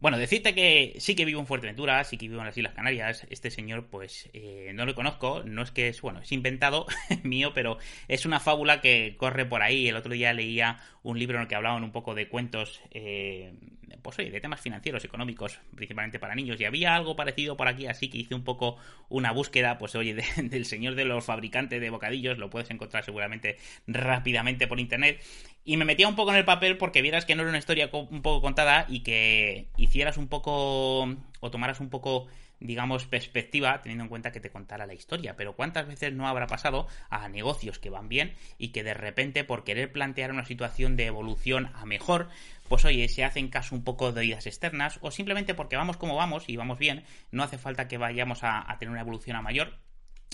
Bueno, 0.01 0.17
decirte 0.17 0.55
que 0.55 0.95
sí 0.99 1.13
que 1.13 1.25
vivo 1.25 1.41
en 1.41 1.45
Fuerteventura, 1.45 2.01
sí 2.05 2.17
que 2.17 2.29
vivo 2.29 2.39
en 2.39 2.45
las 2.45 2.57
Islas 2.57 2.73
Canarias. 2.73 3.27
Este 3.29 3.51
señor, 3.51 3.87
pues, 3.87 4.29
eh, 4.31 4.71
no 4.73 4.85
lo 4.85 4.95
conozco. 4.95 5.43
No 5.43 5.61
es 5.61 5.71
que 5.71 5.89
es, 5.89 6.01
bueno, 6.01 6.21
es 6.21 6.31
inventado 6.31 6.85
mío, 7.23 7.51
pero 7.53 7.79
es 8.07 8.25
una 8.25 8.39
fábula 8.39 8.79
que 8.79 9.15
corre 9.17 9.45
por 9.45 9.61
ahí. 9.61 9.89
El 9.89 9.97
otro 9.97 10.13
día 10.13 10.31
leía 10.31 10.79
un 11.03 11.19
libro 11.19 11.35
en 11.35 11.41
el 11.41 11.47
que 11.49 11.55
hablaban 11.55 11.83
un 11.83 11.91
poco 11.91 12.15
de 12.15 12.29
cuentos, 12.29 12.81
eh, 12.91 13.53
pues 14.01 14.17
oye, 14.19 14.31
de 14.31 14.39
temas 14.39 14.61
financieros, 14.61 15.03
económicos, 15.03 15.59
principalmente 15.75 16.17
para 16.17 16.33
niños. 16.33 16.61
Y 16.61 16.65
había 16.65 16.95
algo 16.95 17.17
parecido 17.17 17.57
por 17.57 17.67
aquí, 17.67 17.87
así 17.87 18.09
que 18.09 18.19
hice 18.19 18.35
un 18.35 18.45
poco 18.45 18.77
una 19.09 19.33
búsqueda, 19.33 19.77
pues 19.77 19.95
oye, 19.95 20.13
del 20.37 20.63
señor 20.63 20.95
de 20.95 21.03
los 21.03 21.25
fabricantes 21.25 21.81
de 21.81 21.89
bocadillos. 21.89 22.37
Lo 22.37 22.49
puedes 22.49 22.69
encontrar 22.71 23.03
seguramente 23.03 23.57
rápidamente 23.85 24.65
por 24.65 24.79
internet. 24.79 25.21
Y 25.69 25.77
me 25.77 25.85
metía 25.85 26.07
un 26.07 26.15
poco 26.15 26.31
en 26.31 26.37
el 26.37 26.45
papel 26.45 26.77
porque 26.77 27.03
vieras 27.03 27.25
que 27.25 27.35
no 27.35 27.43
era 27.43 27.49
una 27.49 27.59
historia 27.59 27.91
un 27.93 28.23
poco 28.23 28.41
contada 28.41 28.87
y 28.89 29.01
que 29.01 29.67
hicieras 29.77 30.17
un 30.17 30.27
poco 30.27 31.03
o 31.03 31.51
tomaras 31.51 31.79
un 31.79 31.91
poco 31.91 32.25
digamos, 32.59 33.05
perspectiva, 33.05 33.79
teniendo 33.83 34.03
en 34.05 34.09
cuenta 34.09 34.31
que 34.31 34.39
te 34.39 34.49
contara 34.49 34.87
la 34.87 34.95
historia. 34.95 35.35
Pero 35.35 35.55
¿cuántas 35.55 35.85
veces 35.85 36.11
no 36.11 36.27
habrá 36.27 36.47
pasado 36.47 36.87
a 37.11 37.29
negocios 37.29 37.77
que 37.77 37.91
van 37.91 38.09
bien 38.09 38.33
y 38.57 38.69
que 38.69 38.83
de 38.83 38.95
repente, 38.95 39.43
por 39.43 39.63
querer 39.63 39.91
plantear 39.91 40.31
una 40.31 40.43
situación 40.43 40.95
de 40.95 41.05
evolución 41.05 41.69
a 41.75 41.85
mejor, 41.85 42.29
pues 42.67 42.83
oye, 42.85 43.07
se 43.07 43.23
hacen 43.23 43.49
caso 43.49 43.75
un 43.75 43.83
poco 43.83 44.11
de 44.11 44.21
oídas 44.21 44.47
externas, 44.47 44.97
o 45.01 45.11
simplemente 45.11 45.53
porque 45.53 45.77
vamos 45.77 45.97
como 45.97 46.15
vamos 46.15 46.49
y 46.49 46.57
vamos 46.57 46.79
bien, 46.79 47.03
no 47.29 47.43
hace 47.43 47.59
falta 47.59 47.87
que 47.87 47.99
vayamos 47.99 48.39
a, 48.41 48.75
tener 48.79 48.91
una 48.91 49.01
evolución 49.01 49.35
a 49.35 49.43
mayor. 49.43 49.77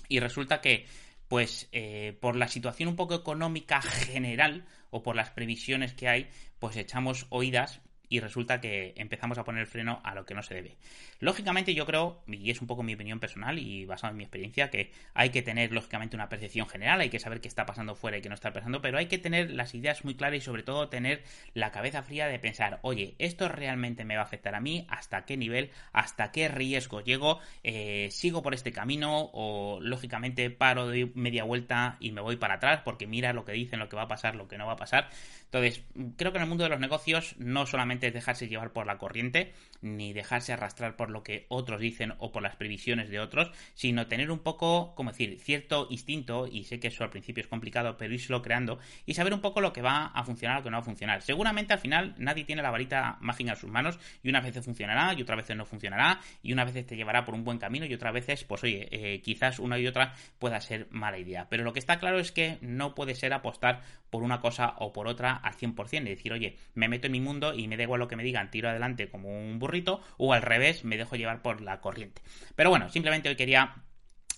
Y 0.08 0.22
resulta 0.22 0.62
que 0.62 0.86
pues 1.28 1.68
eh, 1.74 2.18
por 2.22 2.36
la 2.38 2.48
situación 2.48 2.88
un 2.88 2.96
poco 2.96 3.16
económica 3.16 3.82
general 3.82 4.66
o 4.96 5.04
por 5.04 5.18
las 5.18 5.30
previsiones 5.30 5.94
que 5.94 6.08
hay, 6.08 6.30
pues 6.58 6.78
echamos 6.78 7.28
oídas 7.30 7.82
y 8.10 8.20
resulta 8.20 8.62
que 8.62 8.94
empezamos 8.98 9.38
a 9.38 9.44
poner 9.44 9.68
freno 9.68 10.02
a 10.04 10.16
lo 10.16 10.26
que 10.26 10.34
no 10.34 10.44
se 10.44 10.56
debe. 10.56 10.78
Lógicamente 11.20 11.74
yo 11.74 11.86
creo, 11.86 12.24
y 12.28 12.52
es 12.52 12.62
un 12.62 12.68
poco 12.68 12.84
mi 12.84 12.94
opinión 12.94 13.20
personal 13.20 13.60
y 13.60 13.86
basado 13.86 14.12
en 14.12 14.18
mi 14.18 14.24
experiencia, 14.24 14.70
que 14.70 14.92
hay 15.14 15.30
que 15.30 15.42
tener 15.42 15.72
lógicamente 15.72 16.16
una 16.16 16.30
percepción 16.30 16.68
general, 16.68 17.02
hay 17.02 17.10
que 17.10 17.20
saber 17.20 17.42
qué 17.42 17.48
está 17.48 17.66
pasando 17.66 17.96
fuera 17.96 18.18
y 18.18 18.22
qué 18.22 18.30
no 18.30 18.36
está 18.36 18.52
pasando, 18.52 18.82
pero 18.82 18.98
hay 18.98 19.08
que 19.08 19.18
tener 19.18 19.52
las 19.52 19.74
ideas 19.74 20.04
muy 20.04 20.16
claras 20.16 20.38
y 20.38 20.42
sobre 20.42 20.64
todo 20.64 20.90
tener 20.90 21.24
la 21.54 21.72
cabeza 21.72 22.04
fría 22.04 22.28
de 22.28 22.40
pensar, 22.40 22.80
oye, 22.82 23.16
esto 23.20 23.48
realmente 23.48 24.06
me 24.06 24.16
va 24.16 24.22
a 24.22 24.26
afectar 24.26 24.56
a 24.56 24.60
mí, 24.60 24.86
hasta 24.90 25.26
qué 25.26 25.38
nivel, 25.38 25.72
hasta 25.92 26.32
qué 26.32 26.48
riesgo 26.48 27.02
llego, 27.02 27.40
eh, 27.64 28.10
sigo 28.12 28.42
por 28.42 28.54
este 28.54 28.72
camino 28.72 29.30
o 29.34 29.80
lógicamente 29.82 30.50
paro 30.50 30.88
de 30.88 31.12
media 31.16 31.44
vuelta 31.44 31.98
y 32.00 32.12
me 32.12 32.22
voy 32.22 32.38
para 32.38 32.56
atrás 32.56 32.82
porque 32.84 33.08
mira 33.08 33.34
lo 33.34 33.46
que 33.46 33.54
dicen, 33.54 33.80
lo 33.80 33.90
que 33.90 33.96
va 33.96 34.04
a 34.04 34.08
pasar, 34.08 34.36
lo 34.36 34.48
que 34.48 34.58
no 34.58 34.68
va 34.68 34.74
a 34.74 34.78
pasar. 34.78 35.10
Entonces, 35.46 35.84
creo 36.18 36.32
que 36.32 36.38
en 36.38 36.44
el 36.44 36.50
mundo 36.50 36.66
de 36.66 36.70
los 36.70 36.80
negocios 36.80 37.36
no 37.38 37.66
solamente 37.66 37.95
es 38.02 38.14
dejarse 38.14 38.48
llevar 38.48 38.72
por 38.72 38.86
la 38.86 38.98
corriente, 38.98 39.54
ni 39.82 40.14
dejarse 40.14 40.54
arrastrar 40.54 40.96
por 40.96 41.10
lo 41.10 41.24
que 41.24 41.46
otros 41.50 41.80
dicen 41.80 42.14
o 42.20 42.32
por 42.32 42.44
las 42.44 42.56
previsiones 42.56 43.10
de 43.10 43.20
otros, 43.20 43.52
sino 43.74 44.08
tener 44.08 44.32
un 44.32 44.40
poco, 44.40 44.96
como 44.96 45.12
decir, 45.12 45.40
cierto 45.40 45.88
instinto, 45.90 46.48
y 46.48 46.64
sé 46.64 46.80
que 46.80 46.88
eso 46.88 47.04
al 47.04 47.10
principio 47.10 47.42
es 47.42 47.48
complicado, 47.48 47.98
pero 47.98 48.14
irlo 48.14 48.42
creando, 48.42 48.80
y 49.06 49.14
saber 49.14 49.34
un 49.34 49.42
poco 49.42 49.62
lo 49.62 49.74
que 49.74 49.82
va 49.82 50.08
a 50.08 50.24
funcionar 50.24 50.58
o 50.58 50.60
lo 50.60 50.64
que 50.64 50.70
no 50.72 50.78
va 50.78 50.82
a 50.82 50.86
funcionar. 50.86 51.22
Seguramente 51.22 51.74
al 51.74 51.80
final 51.80 52.16
nadie 52.18 52.44
tiene 52.44 52.62
la 52.62 52.72
varita 52.72 53.18
mágica 53.22 53.52
en 53.52 53.58
sus 53.58 53.70
manos, 53.70 54.00
y 54.24 54.30
unas 54.30 54.44
veces 54.44 54.66
funcionará, 54.66 55.14
y 55.14 55.22
otras 55.22 55.38
veces 55.38 55.56
no 55.56 55.66
funcionará, 55.66 56.20
y 56.42 56.54
unas 56.54 56.66
veces 56.66 56.86
te 56.86 56.96
llevará 56.96 57.26
por 57.26 57.36
un 57.36 57.44
buen 57.44 57.58
camino, 57.58 57.86
y 57.86 57.94
otras 57.94 58.14
veces, 58.14 58.44
pues 58.44 58.64
oye, 58.64 58.88
eh, 58.92 59.22
quizás 59.22 59.60
una 59.60 59.78
y 59.78 59.88
otra 59.88 60.14
pueda 60.40 60.60
ser 60.62 60.88
mala 60.92 61.18
idea. 61.18 61.48
Pero 61.50 61.64
lo 61.64 61.74
que 61.74 61.80
está 61.80 62.00
claro 62.00 62.20
es 62.20 62.32
que 62.32 62.58
no 62.62 62.96
puede 62.96 63.16
ser 63.16 63.34
apostar 63.34 63.82
por 64.16 64.24
una 64.24 64.40
cosa 64.40 64.76
o 64.78 64.94
por 64.94 65.10
otra 65.10 65.34
al 65.36 65.56
100%, 65.56 66.04
y 66.04 66.10
decir, 66.10 66.32
oye, 66.32 66.56
me 66.74 66.88
meto 66.88 67.08
en 67.08 67.12
mi 67.12 67.20
mundo 67.20 67.54
y 67.54 67.68
me 67.68 67.76
da 67.76 67.84
igual 67.84 68.00
lo 68.00 68.08
que 68.08 68.16
me 68.16 68.24
digan, 68.24 68.50
tiro 68.50 68.70
adelante 68.70 69.10
como 69.10 69.28
un 69.28 69.60
burrito, 69.60 70.00
o 70.16 70.32
al 70.32 70.42
revés, 70.42 70.86
me 70.86 70.96
dejo 70.96 71.18
llevar 71.18 71.42
por 71.42 71.60
la 71.60 71.82
corriente. 71.82 72.22
Pero 72.56 72.70
bueno, 72.70 72.90
simplemente 72.90 73.28
hoy 73.28 73.36
quería 73.36 73.76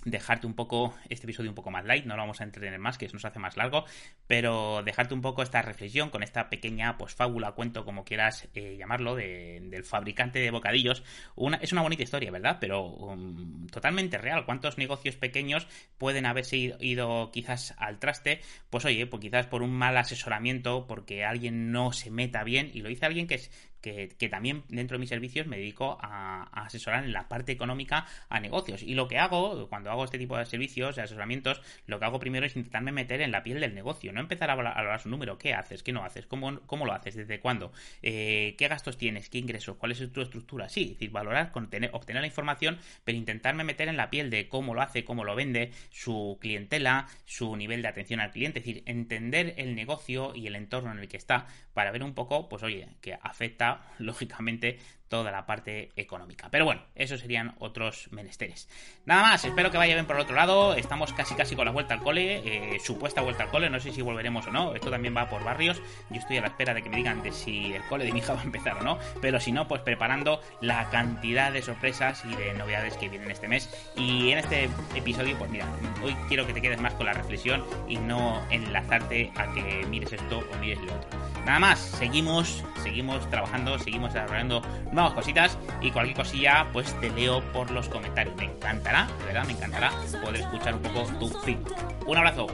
dejarte 0.09 0.47
un 0.47 0.53
poco 0.53 0.95
este 1.09 1.25
episodio 1.25 1.51
un 1.51 1.55
poco 1.55 1.69
más 1.69 1.85
light, 1.85 2.05
no 2.05 2.15
lo 2.15 2.21
vamos 2.21 2.39
a 2.41 2.45
entretener 2.45 2.79
más, 2.79 2.97
que 2.97 3.05
eso 3.05 3.15
nos 3.15 3.25
hace 3.25 3.39
más 3.39 3.57
largo, 3.57 3.85
pero 4.25 4.81
dejarte 4.83 5.13
un 5.13 5.21
poco 5.21 5.43
esta 5.43 5.61
reflexión 5.61 6.09
con 6.09 6.23
esta 6.23 6.49
pequeña 6.49 6.97
pues 6.97 7.13
fábula, 7.13 7.51
cuento, 7.51 7.83
como 7.83 8.05
quieras 8.05 8.47
eh, 8.53 8.77
llamarlo, 8.77 9.15
del 9.15 9.83
fabricante 9.83 10.39
de 10.39 10.51
bocadillos. 10.51 11.03
Una, 11.35 11.57
es 11.57 11.71
una 11.71 11.81
bonita 11.81 12.03
historia, 12.03 12.31
¿verdad? 12.31 12.57
Pero 12.59 12.85
um, 12.85 13.67
totalmente 13.67 14.17
real. 14.17 14.45
¿Cuántos 14.45 14.77
negocios 14.77 15.15
pequeños 15.17 15.67
pueden 15.97 16.25
haberse 16.25 16.57
ido, 16.57 16.77
ido, 16.79 17.31
quizás 17.31 17.75
al 17.77 17.99
traste? 17.99 18.41
Pues 18.69 18.85
oye, 18.85 19.05
pues 19.07 19.21
quizás 19.21 19.47
por 19.47 19.61
un 19.61 19.71
mal 19.71 19.97
asesoramiento, 19.97 20.87
porque 20.87 21.25
alguien 21.25 21.71
no 21.71 21.91
se 21.91 22.11
meta 22.11 22.43
bien, 22.43 22.71
y 22.73 22.81
lo 22.81 22.89
dice 22.89 23.05
alguien 23.05 23.27
que 23.27 23.35
es 23.35 23.51
que, 23.81 24.29
también 24.29 24.63
dentro 24.69 24.97
de 24.97 24.99
mis 24.99 25.09
servicios 25.09 25.47
me 25.47 25.57
dedico 25.57 25.97
a, 26.01 26.43
asesorar 26.65 27.03
en 27.03 27.13
la 27.13 27.27
parte 27.27 27.51
económica 27.51 28.05
a 28.29 28.39
negocios. 28.39 28.83
Y 28.83 28.95
lo 28.95 29.07
que 29.07 29.17
hago, 29.17 29.67
cuando 29.69 29.91
hago 29.91 30.03
este 30.03 30.17
tipo 30.17 30.37
de 30.37 30.45
servicios, 30.45 30.95
de 30.95 31.03
asesoramientos, 31.03 31.61
lo 31.85 31.99
que 31.99 32.05
hago 32.05 32.19
primero 32.19 32.45
es 32.45 32.55
intentarme 32.55 32.91
meter 32.91 33.21
en 33.21 33.31
la 33.31 33.43
piel 33.43 33.59
del 33.59 33.75
negocio, 33.75 34.11
no 34.11 34.19
empezar 34.19 34.49
a 34.49 34.53
hablar, 34.53 34.99
su 34.99 35.09
número, 35.09 35.37
qué 35.37 35.53
haces, 35.53 35.83
qué 35.83 35.93
no 35.93 36.03
haces, 36.03 36.25
cómo, 36.25 36.59
cómo 36.61 36.85
lo 36.85 36.93
haces, 36.93 37.15
desde 37.15 37.39
cuándo, 37.39 37.71
eh, 38.01 38.55
qué 38.57 38.67
gastos 38.67 38.97
tienes, 38.97 39.29
qué 39.29 39.37
ingresos, 39.37 39.77
cuál 39.77 39.91
es 39.91 40.11
tu 40.11 40.21
estructura. 40.21 40.69
Sí, 40.69 40.83
es 40.83 40.89
decir, 40.91 41.11
valorar, 41.11 41.51
obtener 41.53 42.21
la 42.21 42.27
información, 42.27 42.79
pero 43.03 43.17
intentarme 43.17 43.63
meter 43.63 43.87
en 43.87 43.97
la 43.97 44.09
piel 44.09 44.29
de 44.29 44.47
cómo 44.47 44.73
lo 44.73 44.81
hace, 44.81 45.03
cómo 45.03 45.23
lo 45.23 45.35
vende, 45.35 45.71
su 45.91 46.37
clientela, 46.41 47.07
su 47.25 47.55
nivel 47.55 47.81
de 47.81 47.87
atención 47.87 48.19
al 48.19 48.31
cliente, 48.31 48.59
es 48.59 48.65
decir, 48.65 48.83
entender 48.85 49.53
el 49.57 49.75
negocio 49.75 50.33
y 50.35 50.47
el 50.47 50.55
entorno 50.55 50.91
en 50.91 50.99
el 50.99 51.07
que 51.07 51.17
está 51.17 51.47
para 51.73 51.91
ver 51.91 52.03
un 52.03 52.13
poco, 52.13 52.49
pues 52.49 52.63
oye, 52.63 52.87
que 53.01 53.17
afecta 53.21 53.66
lógicamente, 53.99 54.79
toda 55.09 55.31
la 55.31 55.45
parte 55.45 55.91
económica. 55.95 56.49
Pero 56.51 56.65
bueno, 56.65 56.81
esos 56.95 57.21
serían 57.21 57.55
otros 57.59 58.09
menesteres. 58.11 58.69
Nada 59.05 59.21
más, 59.23 59.45
espero 59.45 59.71
que 59.71 59.77
vaya 59.77 59.93
bien 59.93 60.05
por 60.05 60.15
el 60.15 60.21
otro 60.23 60.35
lado. 60.35 60.75
Estamos 60.75 61.13
casi 61.13 61.35
casi 61.35 61.55
con 61.55 61.65
la 61.65 61.71
vuelta 61.71 61.93
al 61.93 62.01
cole, 62.01 62.75
eh, 62.75 62.79
supuesta 62.79 63.21
vuelta 63.21 63.43
al 63.43 63.49
cole, 63.49 63.69
no 63.69 63.79
sé 63.79 63.91
si 63.91 64.01
volveremos 64.01 64.47
o 64.47 64.51
no. 64.51 64.75
Esto 64.75 64.89
también 64.89 65.15
va 65.15 65.29
por 65.29 65.43
barrios. 65.43 65.81
Yo 66.09 66.17
estoy 66.17 66.37
a 66.37 66.41
la 66.41 66.47
espera 66.47 66.73
de 66.73 66.81
que 66.81 66.89
me 66.89 66.97
digan 66.97 67.23
de 67.23 67.31
si 67.31 67.73
el 67.73 67.83
cole 67.83 68.05
de 68.05 68.11
mi 68.11 68.19
hija 68.19 68.33
va 68.33 68.41
a 68.41 68.43
empezar 68.43 68.77
o 68.77 68.81
no. 68.81 68.99
Pero 69.21 69.39
si 69.39 69.51
no, 69.51 69.67
pues 69.67 69.81
preparando 69.81 70.41
la 70.61 70.89
cantidad 70.89 71.51
de 71.51 71.61
sorpresas 71.61 72.23
y 72.25 72.35
de 72.35 72.53
novedades 72.53 72.97
que 72.97 73.09
vienen 73.09 73.31
este 73.31 73.47
mes. 73.47 73.69
Y 73.95 74.31
en 74.31 74.39
este 74.39 74.69
episodio, 74.95 75.37
pues 75.37 75.49
mira, 75.49 75.65
hoy 76.03 76.15
quiero 76.27 76.45
que 76.45 76.53
te 76.53 76.61
quedes 76.61 76.79
más 76.81 76.93
con 76.93 77.05
la 77.05 77.13
reflexión 77.13 77.63
y 77.87 77.97
no 77.97 78.41
enlazarte 78.49 79.31
a 79.35 79.53
que 79.53 79.85
mires 79.89 80.11
esto 80.13 80.39
o 80.39 80.57
mires 80.57 80.79
lo 80.79 80.93
otro. 80.93 81.09
Nada 81.45 81.59
más, 81.59 81.79
seguimos, 81.79 82.63
seguimos 82.83 83.29
trabajando, 83.29 83.79
seguimos 83.79 84.13
desarrollando 84.13 84.61
nuevas 84.97 85.13
cositas 85.13 85.57
y 85.81 85.91
cualquier 85.91 86.17
cosilla 86.17 86.67
pues 86.73 86.93
te 86.99 87.09
leo 87.09 87.41
por 87.53 87.71
los 87.71 87.87
comentarios. 87.87 88.35
Me 88.35 88.45
encantará, 88.45 89.07
de 89.19 89.25
verdad 89.25 89.45
me 89.45 89.53
encantará 89.53 89.91
poder 90.21 90.41
escuchar 90.41 90.75
un 90.75 90.81
poco 90.81 91.03
tu 91.19 91.29
feedback. 91.29 91.77
Un 92.05 92.17
abrazo. 92.17 92.47